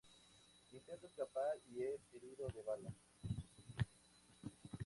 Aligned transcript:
Intenta 0.73 1.05
escapar 1.05 1.57
y 1.69 1.83
es 1.83 2.01
herido 2.15 2.47
de 2.47 2.63
bala. 2.63 2.91